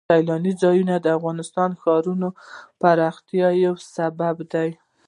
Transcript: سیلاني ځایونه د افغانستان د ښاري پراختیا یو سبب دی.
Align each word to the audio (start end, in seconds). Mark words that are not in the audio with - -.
سیلاني 0.09 0.53
ځایونه 0.61 0.95
د 0.99 1.07
افغانستان 1.17 1.69
د 1.73 1.79
ښاري 1.81 2.13
پراختیا 2.81 3.47
یو 3.65 3.75
سبب 3.95 4.35
دی. 4.53 4.69